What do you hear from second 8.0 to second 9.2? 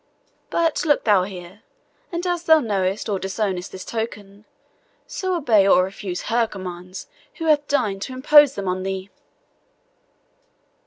to impose them on thee."